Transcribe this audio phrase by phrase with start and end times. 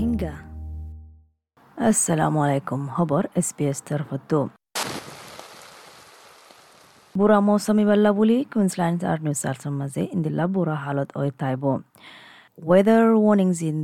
[0.00, 0.32] rohingya
[1.76, 4.40] assalomu alaykum xabar sbs tarafatu
[7.14, 11.64] বুঢ়া মৌচুমী বাল্লা বুলি Queensland আর new সাউথের মাঝে ইন্দিল্লা বুঢ়া হালত ওই তাইব
[12.70, 13.76] Weather warnings in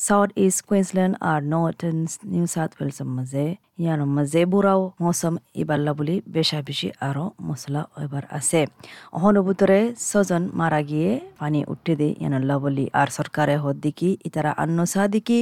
[0.00, 3.46] the southeast Queensland are northern New South Wales মাঝে
[3.82, 8.60] ইয়ানো মাঝে বুড়াও মৌসুম ইবাল্লা বুলি বেশা বেশি আরও মশলা এবার আছে।
[9.16, 14.78] অহনুভূতরে ছজন মারা গিয়ে পানি উঠে দে ইয়ানল্লা বলি। আর সরকারে হদ দিকি ইতারা আন্ন
[14.92, 15.38] সা দিকি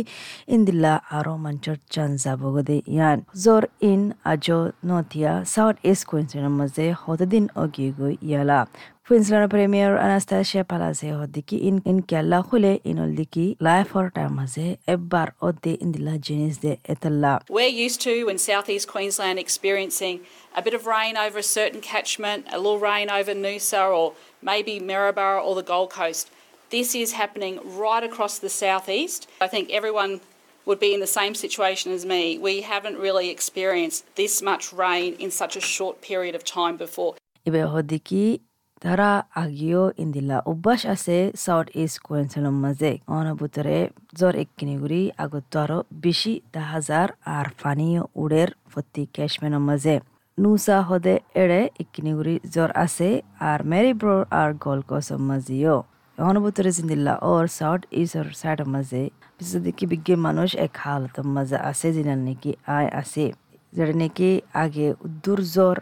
[0.55, 6.87] ইন্দিল্লা আরও মঞ্চর চান যাব দে ইয়ান। জোর ইন আজো নথিয়া সাউথ ইস্ট কুইন্সল্যান্ড মাঝে
[7.03, 8.61] হতদিন অগিয়ে গই ইয়ালা।
[9.09, 14.79] Queensland Premier Anastasia Palace hodiki in in kella khule inol diki life for time maze
[14.87, 20.21] ebbar odde indila jenis de etalla We're used to in southeast Queensland experiencing
[20.57, 24.81] a bit of rain over a certain catchment, a little rain over Noosa or maybe
[24.81, 26.31] Maryborough or the Gold Coast.
[26.71, 29.29] This is happening right across the southeast.
[29.41, 30.21] I think everyone
[30.67, 32.39] would be in the same situation as me.
[32.39, 37.15] We haven't really experienced this much rain in such a short period of time before.
[37.47, 38.41] ibe hodiki
[38.83, 43.77] তারা আগিও ইন্দিলা অভ্যাস আছে south east কুয়েন্সেলম মাঝে অনবুতরে
[44.19, 49.95] জ্বর এককিনিগুড়ি আগত আরও বেশি দা হাজার আর ফানিও উড়ের প্রতি ক্যাশমেনের মাঝে
[50.39, 53.09] নুসা হদে এড়ে এককিনিগুড়ি জ্বর আছে
[53.49, 55.77] আর মেরিব্রো আর গলকসম মাঝেও
[56.19, 59.03] অনবুতরে জিন্দিল্লা ওর সাউথ ইস্টর সাইডের মাঝে
[59.39, 63.25] বিশেষ দেখি বিজ্ঞ মানুষ এক হালতের মাঝে আছে যিনার নাকি আয় আছে
[63.73, 65.77] যেটা নাকি আগে উদ্দুর জ্বর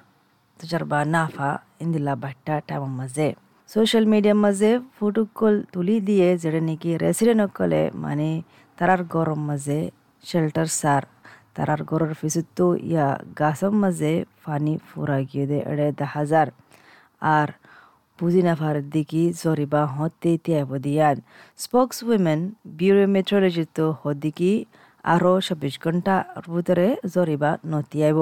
[0.60, 1.50] তজরবা নাফা
[1.82, 3.28] ইন্দিলা বাট্টা টাইম মাঝে
[3.70, 8.28] সোশ্যাল মিডিয়ার মাঝে ফটো কল তুলি দিয়ে যেটা নাকি রেসিডেন্ট কলে মানে
[8.78, 9.78] তারার গরম মাঝে
[10.24, 11.02] শেল্টার সার
[11.54, 13.06] তারার গরর ফিসুতো ইয়া
[13.38, 16.46] গাছম মাঝে ফানি ফুরা গিয়ে দে এড়ে দা হাজার
[17.32, 17.48] আর
[18.18, 21.16] বুঝি নাফার দিকি জরিবা হতে তিয়াব দিয়ান
[21.58, 22.40] স্পোক্স উইমেন
[22.76, 24.52] বিউরো মেট্রোলজি তো হদিকি
[25.04, 28.18] আরও চব্বিশ ঘণ্টার ভিতরে জরিবা নতিয়াইব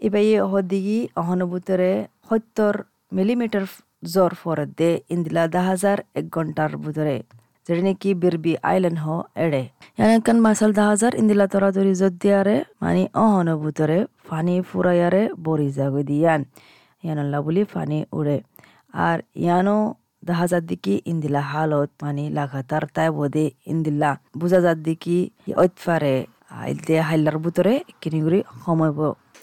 [0.00, 1.90] ইবাই হদিকি অহনুভূতরে
[2.26, 2.74] সত্তর
[3.12, 3.64] মিলিমিটার
[4.06, 7.16] জ্বর ফরত দে ইন্দিলা দা হাজার এক ঘণ্টার ভিতরে
[7.66, 9.06] যেটা নাকি বিরবি আইল্যান্ড হ
[9.44, 9.62] এড়ে
[9.98, 16.40] ইয়ানকান মাসাল দা হাজার ইন্দিলা তরা তরি জদিয়ারে মানে অহনুভূতরে ফানি ফুরাইয়ারে বরি জাগো দিয়ান
[17.04, 18.36] ইয়ানল্লা বলি ফানি উড়ে
[19.00, 19.76] আর ইয়ানো
[20.22, 25.18] দেখা যার দিকে ইন্দিলা হালত মানে লাগাতার তাই বোধে ইন্দিল্লা বুঝা যার দিকে
[25.56, 26.14] ঐতফারে
[26.58, 28.92] আইলতে হাইলার ভিতরে কিনিগুড়ি সময়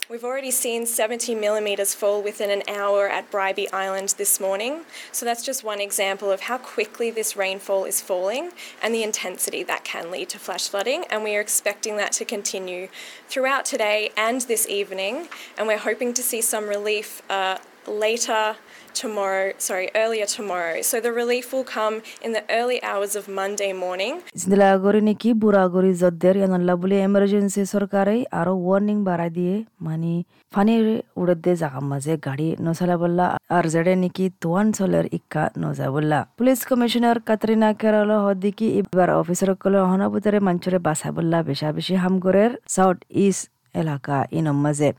[0.07, 4.81] We've already seen 70 millimetres fall within an hour at Bribey Island this morning.
[5.11, 8.51] So that's just one example of how quickly this rainfall is falling
[8.83, 11.05] and the intensity that can lead to flash flooding.
[11.09, 12.89] And we are expecting that to continue
[13.29, 15.27] throughout today and this evening.
[15.57, 18.55] And we're hoping to see some relief uh, later
[18.93, 20.81] tomorrow, sorry, earlier tomorrow.
[20.81, 24.13] So the relief will come in the early hours of Monday morning.
[24.37, 30.13] ইসদিলা গরি নাকি বুড়া গরি জদ্দের ইয়ানল্লা বলে emergency সরকারে আরও warning বাড়াই দিয়ে মানে
[30.53, 30.85] ফানির
[31.21, 33.25] উড়ে দিয়ে জাগা মাঝে গাড়ি নচলা বললা
[33.55, 39.49] আর জেডে নাকি তোয়ান চলের ইক্কা নজা বললা পুলিশ কমিশনার কাতরিনা কেরল হদিকি এবার অফিসার
[39.61, 44.89] কলে অহনাবুতরে মঞ্চরে বাসা বললা বেশা বেশি হামগরের সাউথ ইস্ট এলাকা ইনম মাঝে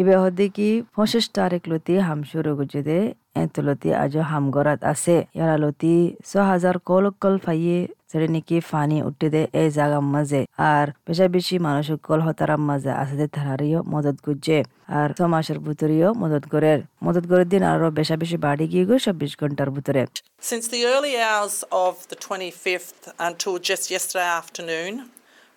[0.00, 2.98] ইবে হদিকি পঁচিশ তারিখ লতি হাম শুরু গুজুদে
[3.42, 5.94] এতলতি আজো হামগরাত আছে। ইয়ারা লতি
[6.30, 7.78] ছ হাজার কল কল ফাইয়ে
[8.10, 10.40] যেটা নাকি ফানি উঠে দে এই জাগার মাঝে
[10.72, 14.58] আর বেশা বেশি মানুষ কল হতারার মাঝে আছে দে তারারিও মদত গুজে।
[14.98, 16.72] আর ছ মাসের ভিতরেও মদত করে
[17.04, 20.02] মদত করে দিন আরও বেশা বেশি বাড়ি গিয়ে গো চব্বিশ ঘণ্টার ভিতরে
[20.50, 21.56] Since the early hours
[21.86, 24.92] of the 25th until just yesterday afternoon,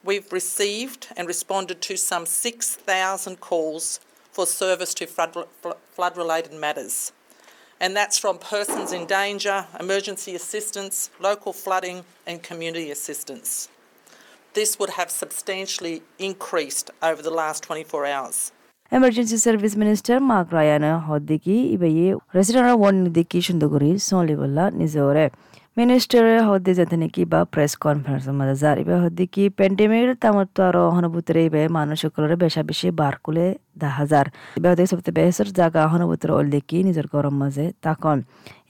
[0.08, 3.86] we've received and responded to some 6,000 calls
[4.38, 7.12] for service to flood related matters.
[7.80, 13.68] And that's from persons in danger, emergency assistance, local flooding, and community assistance.
[14.54, 18.38] This would have substantially increased over the last 24 hours.
[18.98, 22.06] emergency service minister mark ryan hodiki ibaye
[22.38, 24.66] resident warning diki shunduguri sonli bolla
[25.78, 30.90] nizore minister hodde jatene ki ba press conference madazar ibe hodde ki pandemic tamatto aro
[30.96, 33.46] hanabutere ibe মানুষকলরে বেশা বেশি বারকুলে
[33.82, 34.26] দা হাজার।
[34.60, 38.18] ইবে হতে সবতে বেহসর জায়গা হনবুতর অল্লে কি নিজের গরম মাঝে তাকন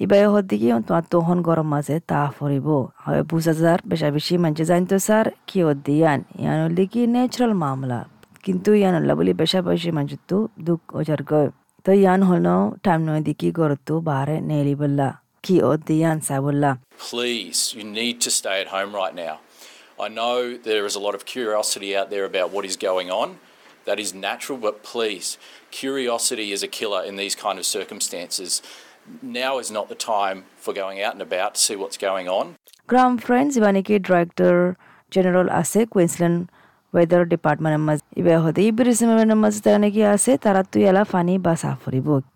[0.04, 2.68] ইবে হদ্দি কি তোমার তোহন গরম মাঝে তা ফরিব।
[3.04, 6.20] হয় বুঝ হাজার বেশা বেশি মানছে জানতো স্যার, কি অদ্দি ইয়ান?
[6.42, 8.00] ইয়ান অল্লে কি ন্যাচারাল মামলা।
[8.46, 10.38] কিন্তু ইয়ান অল্লা বলি বেশা বেশি মানছে তো
[10.68, 11.50] দুঃখ ওজার গয়
[11.86, 12.46] তো ইয়ান হল
[12.86, 15.10] টাইম নয় দিকি গরতো বারে নেলি বললা।
[16.98, 19.40] Please, you need to stay at home right now.
[20.00, 23.40] I know there is a lot of curiosity out there about what is going on.
[23.86, 25.38] That is natural, but please,
[25.72, 28.62] curiosity is a killer in these kind of circumstances.
[29.22, 32.56] Now is not the time for going out and about to see what's going on.
[32.86, 34.78] Graham Friends, Ivaniki Director
[35.10, 36.52] General Ase, Queensland
[36.94, 41.54] weather ডিপার্টমেন্টের মাঝে। ইবে হতে ইবিরিসিমের মাঝে তারা নাকি আছে, তারা তুই এলা ফানি বা
[41.62, 41.82] সাফ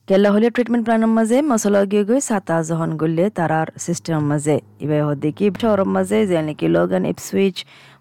[0.09, 4.98] কেলা হলে ট্রিটমেন্ট প্ল্যানের মাঝে মশলা গিয়ে গই সাতা জহন গলে তারার সিস্টেমের মাঝে। ইবে
[5.07, 7.57] হতে কি শহরের মাঝে যে নাকি Logan Ipswich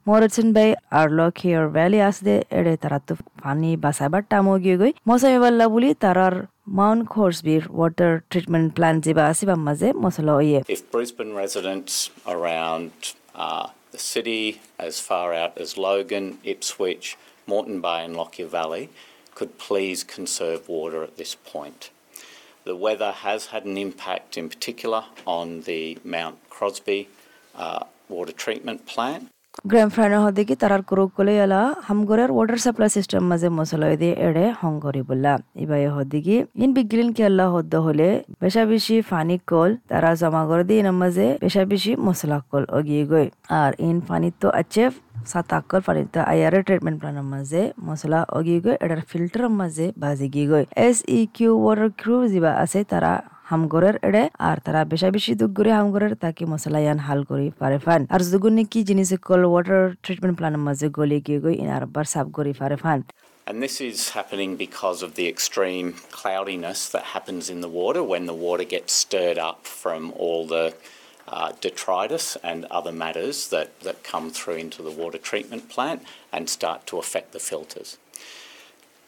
[0.06, 0.70] Morrison Bay
[1.00, 5.88] Arlock Here Valley আসতে এড়ে তারা তো পানি বাসাবার টামো গিয়ে গই মৌসুমি বাল্লা বলি
[6.02, 6.34] তারার
[6.72, 10.64] Mount Corsby Water Treatment Plant maze mosolo.
[10.68, 12.92] If Brisbane residents around
[13.34, 17.18] uh, the city, as far out as Logan, Ipswich,
[17.48, 18.88] Moreton Bay and Lockyer Valley,
[19.34, 21.90] could please conserve water at this point.
[22.62, 27.08] The weather has had an impact in particular on the Mount Crosby
[27.56, 29.28] uh, water treatment plant.
[31.14, 36.70] কলে এলা হামগরের water supply system মাঝে মশলা দিয়ে এড়ে হংগরি বললা ইবাই হদিকে in
[36.76, 38.08] বিগলিন কে আল্লাহ হদ্দ হলে
[38.42, 43.26] বেশা বেশি funny call তারা জমা করে দিয়ে মাঝে বেশা বেশি মশলা কল অগিয়ে গই
[43.54, 44.84] আর ইন ফানি তো আছে
[45.26, 50.46] সাতাকল ফানি তো আয়ারে ট্রিটমেন্ট প্ল্যানের মাঝে মশলা অগিয়ে গই এটার ফিল্টার মাঝে বাজি গিয়ে
[50.50, 53.12] গই S E Q water crew যিবা আছে তারা
[53.49, 57.77] হামগরের এড়ে আর তারা বেশা বেশি দুঃখ করে হামগরের তাকে মশলা ইয়ান হাল করি পারে
[57.85, 62.05] ফান আর দুগুনি কি জিনিস কল ওয়াটার ট্রিটমেন্ট প্ল্যানের মাঝে গলি গিয়ে গই ইনার বার
[62.13, 63.01] সাফ করি পারে ফান
[63.47, 65.87] And this is happening because of the extreme
[66.19, 70.65] cloudiness that happens in the water when the water gets stirred up from all the
[71.27, 75.99] uh, detritus and other matters that, that come through into the water treatment plant
[76.31, 77.89] and start to affect the filters.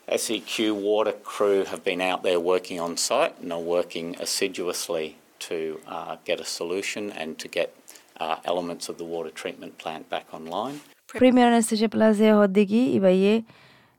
[0.08, 5.81] SEQ water crew have been out there working on site and are working assiduously to
[5.87, 7.75] uh, get a solution and to get
[8.20, 10.81] uh, elements of the water treatment plant back online.
[11.08, 13.44] Premier anesthesia plaza hoddigi ibaye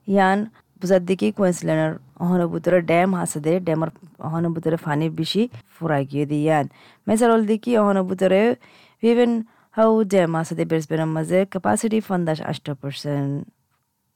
[0.05, 5.49] yan buzaddiki Queenslander ohona dam hasade damar ohona fani bishi
[5.79, 6.69] furagi di yan.
[7.07, 13.45] Mesal oldiki ohona how dam hasade bersbenam maze capacity fundash 8%.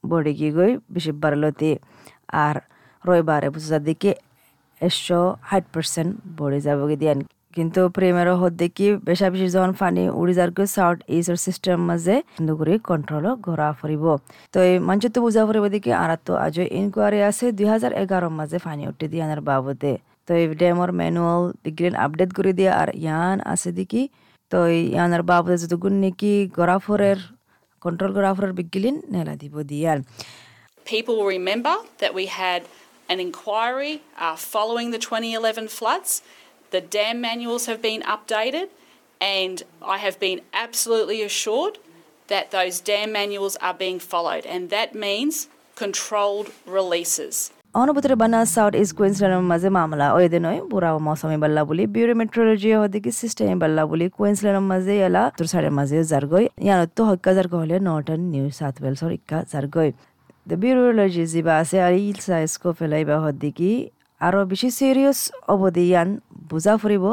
[0.04, 1.70] বডিগিগই বেশি বাড়লতি,
[2.44, 2.56] আর
[3.04, 4.10] রবিবারে বুঝা দিকে
[4.80, 7.14] একশো ষাট percent বড়ে যাব দিয়ে
[7.56, 8.28] কিন্তু প্রেমের
[8.62, 12.16] দেখি বেশা বেশি যখন পানি উড়ি গিয়ে সাউথ ইস্টর সিস্টেম মাঝে
[12.58, 14.04] করে কন্ট্রোল ঘোরা ফুরিব।
[14.54, 18.58] তো এই মঞ্চত বুঝা ফুরিব দেখি আর তো আজ ইনকোয়ারি আছে দুই হাজার এগারো মাঝে
[18.66, 19.92] পানি উঠে দিয়ে আনার বাবদে।
[20.26, 24.02] তো এই ড্যামর ম্যানুয়াল বিজ্ঞান আপডেট করে দিয়ে আর ইয়ান আছে দেখি।
[24.52, 24.58] তো
[24.92, 27.18] ইয়ানোর বাবদে যতগুণ নাকি ঘোরা ফুরের
[30.84, 32.64] People will remember that we had
[33.08, 36.22] an inquiry uh, following the 2011 floods.
[36.70, 38.68] The dam manuals have been updated,
[39.20, 41.78] and I have been absolutely assured
[42.28, 47.50] that those dam manuals are being followed, and that means controlled releases.
[47.80, 52.68] অনুভূতির বানা south east কুইন্সল্যান্ডের মাঝে মামলা। ওই দিন বুড়া মৌসুমি বাল্লা বলি, বিউরো মেট্রোলজি
[52.80, 57.52] হদিকে সিস্টেম বাল্লা বলি, কুইন্সল্যান্ডের মাঝে এলা তোর সাইডের মাঝে জারগই। ইয়ানত তো হক্কা জারগ
[57.62, 59.90] হলে নর্টন নিউ সাউথ ওয়েলসর ইক্কা জারগই।
[60.48, 63.72] দ্য বিউরোলজি যা আছে আর ইল সাইজকো ফেলাইবা হদিকি
[64.26, 65.18] আরও বেশি সিরিয়াস
[65.52, 66.08] অবধি ইয়ান
[66.50, 67.04] বুজা ফুরিব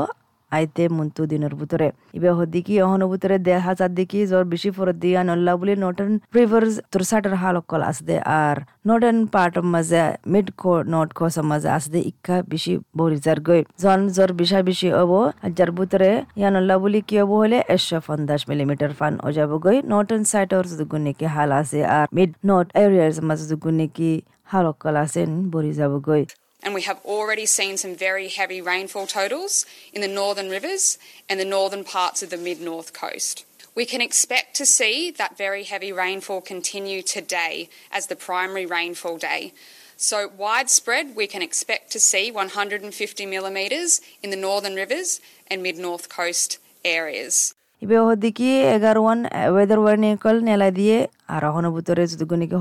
[0.56, 1.88] আইতে মন্তু দিনের ভিতরে
[2.18, 6.74] ইবে হদিকি অহন ভিতরে দেড় হাজার দিকি জ্বর বেশি ফরত দিয়া নল্লা বলি নটন রিভার্স
[6.92, 8.58] তোর সাটার হাল অকল আসদে আর
[8.88, 14.00] নর্ডার্ন পার্ট মাঝে মিড কো নর্থ কোস মাঝে আসদে ইক্কা বেশি বরি যার গই জন
[14.16, 15.12] জ্বর বিশা বেশি হব
[15.56, 16.10] যার ভিতরে
[16.40, 21.26] ইয়ানল্লা বলি কি হব হলে একশো পঞ্চাশ মিলিমিটার ফান ও যাব গই নর্টন সাইটর দুগুনিকি
[21.36, 24.12] হাল আছে আর মিড নর্থ এরিয়ার মাঝে দুগুনিকি
[24.46, 25.22] হাল অকল আছে
[25.54, 26.24] বরি যাব গই
[26.66, 30.98] and we have already seen some very heavy rainfall totals in the northern rivers
[31.30, 33.46] and the northern parts of the mid north coast.
[33.76, 39.18] We can expect to see that very heavy rainfall continue today as the primary rainfall
[39.18, 39.54] day.
[39.98, 45.78] So, widespread, we can expect to see 150 millimetres in the northern rivers and mid
[45.78, 47.54] north coast areas.
[47.86, 49.20] ইবে হদিকি এগারো one
[49.54, 50.98] weather ওয়ার্নিকল নেলা দিয়ে
[51.34, 52.04] আর হন ভিতরে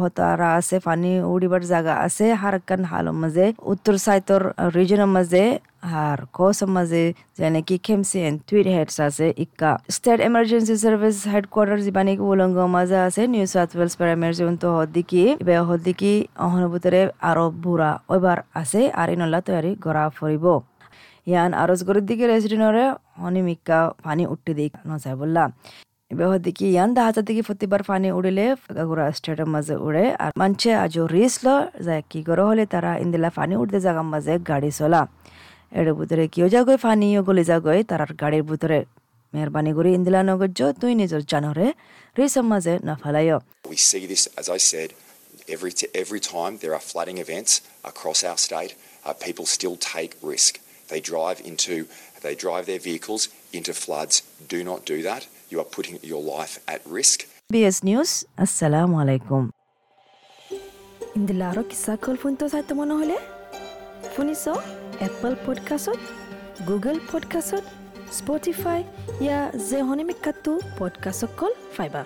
[0.02, 4.42] হতো আর আছে, পানি উড়িবার জায়গা আছে, হারকান হালের মাঝে, উত্তর সাইতর
[4.76, 5.44] রিজনের মাঝে,
[6.02, 7.02] আর কোসের মাঝে,
[7.38, 12.98] যেনে কি খেমসি এন্ড টুইট হেডস আছে, ইক্কা। স্টেট এমার্জেন্সি সার্ভিস হেডকোয়ার্টার যিবানি উলঙ্গ মাঝে
[13.06, 16.12] আছে নিউ সাউথ ওয়েলস প্যারামের যেমন তো হদিকি ইবে হদিকি
[16.44, 20.44] অহন ভিতরে আরও বুড়া ওইবার আছে আর ইনল্লা তৈরি গড়া ফুরিব।
[21.30, 22.84] ইয়ান আরজগরের দিকে রেসিডেন্টরে
[23.26, 25.44] অনিমিকা পানি উঠতে দিক নজায় বললা।
[26.12, 28.46] এবার দেখি ইয়ান দা হাজার দিকে প্রতিবার পানি উড়িলে
[28.88, 31.48] গুড়া স্টেটের মাঝে উড়ে আর মানছে আজও রিস ল
[31.86, 35.02] যায় কি করে হলে তারা ইন্দিলা পানি উঠতে জায়গার মাঝে গাড়ি চলা।
[35.78, 38.78] এর ভিতরে কিও যাগৈ পানিও গলি যাগৈ তার গাড়ির ভিতরে।
[39.32, 41.66] মেহরবানি করে ইন্দিলা নগর্য তুই নিজের জানরে
[42.18, 43.38] রিসের মাঝে না ফেলাইও।
[43.72, 44.88] We see this, as I said,
[45.54, 47.52] every, every time there are flooding events
[47.90, 48.72] across our state,
[49.06, 50.52] uh, people still take risk.
[50.89, 51.75] They drive into,
[52.25, 53.23] they drive their vehicles
[53.53, 54.15] into floods.
[54.53, 55.23] Do not do that.
[55.51, 57.17] You are putting your life at risk.
[57.49, 58.11] SBS News.
[58.37, 59.43] Assalamu alaikum.
[61.17, 63.17] ইন্দিলা আৰু কিছা call ফোনটো চাই তোমাৰ নহ'লে
[64.15, 64.43] শুনিছ
[65.07, 65.99] Apple পডকাষ্টত
[66.67, 67.65] Google পডকাষ্টত
[68.17, 68.79] Spotify
[69.25, 72.01] ইয়া যে হনিমিকাটো পডকাষ্টত call ফাইবা